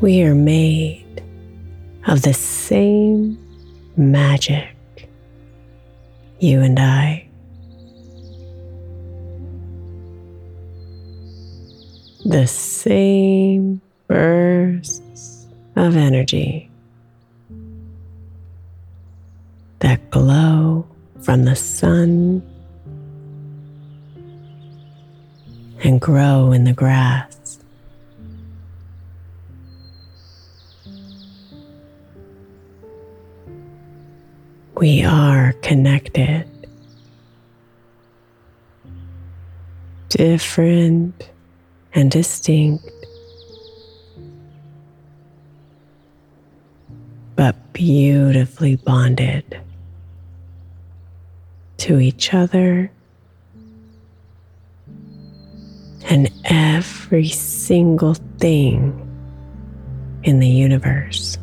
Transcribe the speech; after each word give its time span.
We 0.00 0.22
are 0.22 0.34
made 0.34 1.22
of 2.06 2.22
the 2.22 2.32
same 2.32 3.38
magic, 3.98 4.74
you 6.38 6.60
and 6.62 6.80
I. 6.80 7.28
The 12.24 12.46
same 12.46 13.82
bursts 14.08 15.46
of 15.76 15.96
energy 15.96 16.70
that 19.80 20.10
glow 20.10 20.86
from 21.20 21.44
the 21.44 21.56
sun 21.56 22.42
and 25.84 26.00
grow 26.00 26.52
in 26.52 26.64
the 26.64 26.72
grass. 26.72 27.39
We 34.80 35.04
are 35.04 35.52
connected. 35.60 36.46
Different 40.08 41.28
and 41.92 42.10
distinct, 42.10 42.90
but 47.36 47.74
beautifully 47.74 48.76
bonded 48.76 49.60
to 51.76 52.00
each 52.00 52.32
other 52.32 52.90
and 56.08 56.30
every 56.46 57.28
single 57.28 58.14
thing 58.38 59.06
in 60.22 60.38
the 60.38 60.48
universe. 60.48 61.36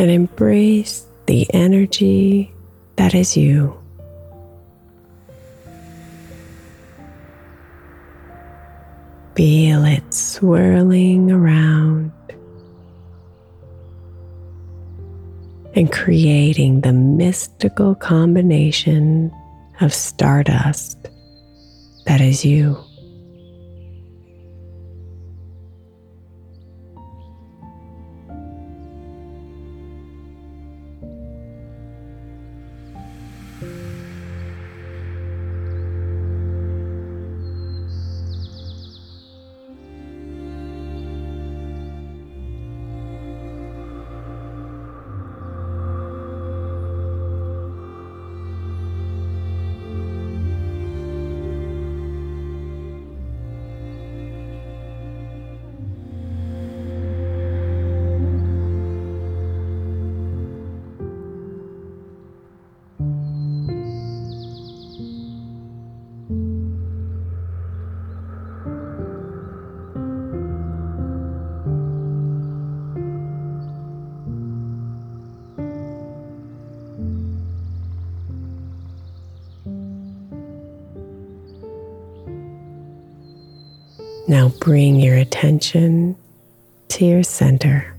And 0.00 0.10
embrace 0.10 1.04
the 1.26 1.46
energy 1.52 2.54
that 2.96 3.14
is 3.14 3.36
you. 3.36 3.78
Feel 9.34 9.84
it 9.84 10.14
swirling 10.14 11.30
around 11.30 12.12
and 15.74 15.92
creating 15.92 16.80
the 16.80 16.94
mystical 16.94 17.94
combination 17.94 19.30
of 19.82 19.92
stardust 19.92 21.10
that 22.06 22.22
is 22.22 22.42
you. 22.42 22.89
Now 84.30 84.50
bring 84.60 85.00
your 85.00 85.16
attention 85.16 86.14
to 86.86 87.04
your 87.04 87.24
center. 87.24 87.96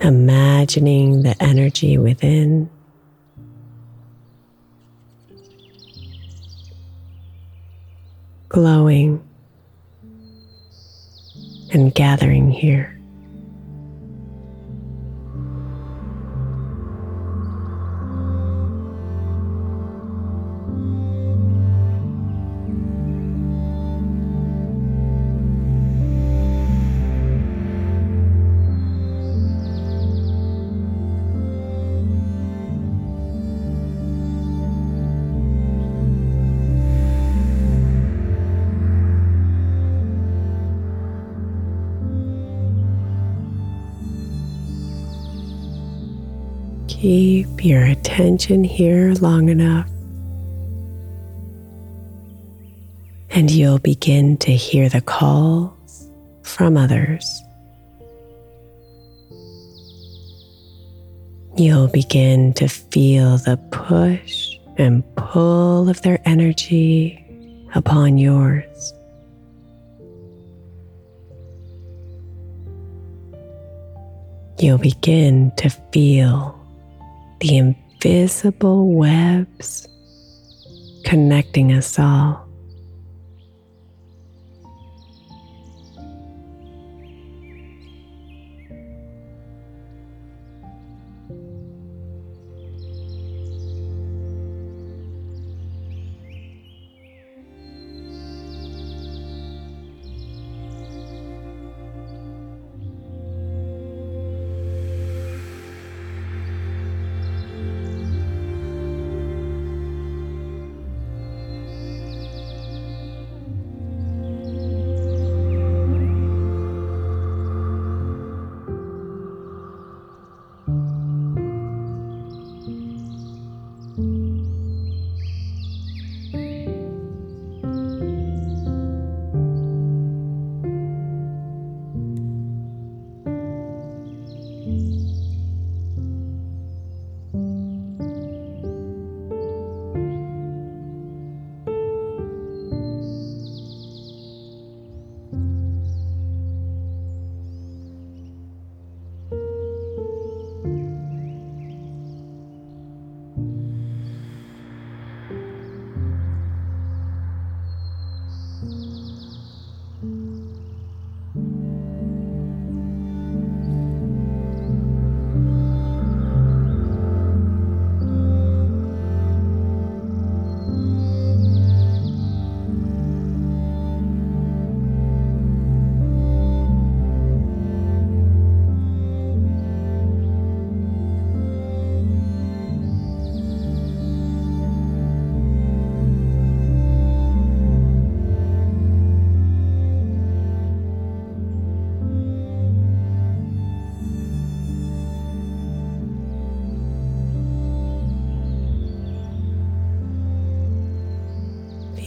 Imagining 0.00 1.24
the 1.24 1.34
energy 1.42 1.98
within. 1.98 2.70
Glowing 8.48 9.20
and 11.72 11.92
gathering 11.92 12.52
here. 12.52 12.97
Keep 47.00 47.64
your 47.64 47.84
attention 47.84 48.64
here 48.64 49.14
long 49.20 49.48
enough, 49.50 49.88
and 53.30 53.48
you'll 53.52 53.78
begin 53.78 54.36
to 54.38 54.50
hear 54.50 54.88
the 54.88 55.00
calls 55.00 56.10
from 56.42 56.76
others. 56.76 57.40
You'll 61.56 61.86
begin 61.86 62.52
to 62.54 62.66
feel 62.66 63.38
the 63.38 63.58
push 63.70 64.58
and 64.76 65.04
pull 65.14 65.88
of 65.88 66.02
their 66.02 66.18
energy 66.24 67.24
upon 67.76 68.18
yours. 68.18 68.92
You'll 74.58 74.78
begin 74.78 75.52
to 75.58 75.70
feel 75.92 76.57
the 77.40 77.56
invisible 77.56 78.92
webs 78.92 79.86
connecting 81.04 81.72
us 81.72 81.98
all. 81.98 82.47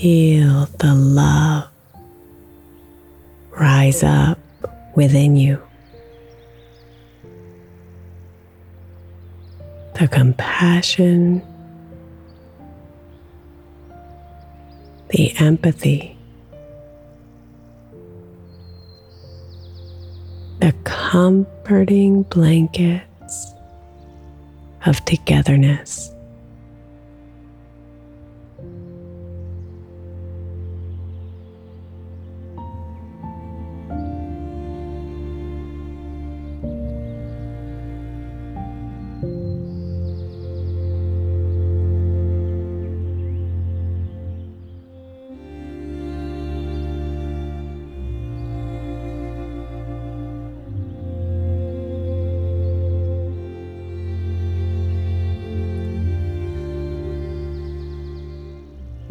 Feel 0.01 0.65
the 0.79 0.95
love 0.95 1.67
rise 3.51 4.01
up 4.01 4.39
within 4.95 5.35
you. 5.35 5.61
The 9.99 10.07
compassion, 10.07 11.43
the 15.11 15.37
empathy, 15.37 16.17
the 20.61 20.73
comforting 20.83 22.23
blankets 22.23 23.53
of 24.87 25.05
togetherness. 25.05 26.11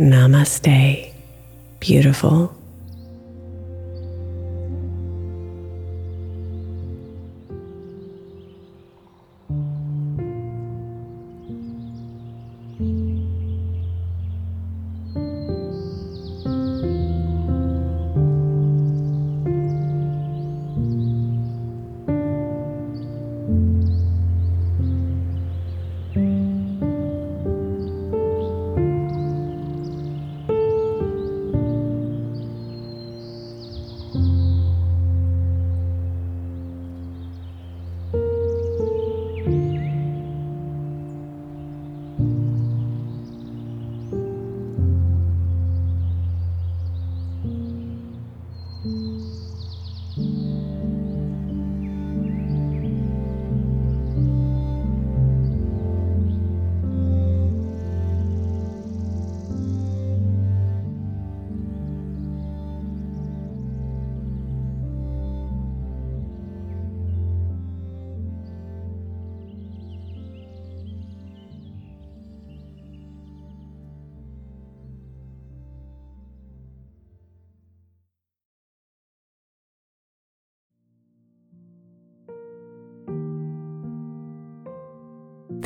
Namaste, 0.01 1.13
beautiful. 1.79 2.60